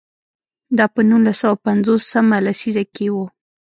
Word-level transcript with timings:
دا 0.77 0.85
په 0.93 1.01
نولس 1.09 1.37
سوه 1.41 1.55
پنځوس 1.65 2.03
مه 2.29 2.37
لسیزه 2.45 2.83
کې 2.95 3.07
و. 3.13 3.15